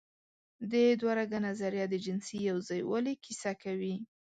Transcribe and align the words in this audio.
د 0.71 0.73
دوهرګه 0.99 1.39
نظریه 1.47 1.85
د 1.89 1.95
جنسي 2.05 2.37
یوځای 2.49 2.81
والي 2.89 3.13
کیسه 3.23 3.51
کوي. 3.63 3.95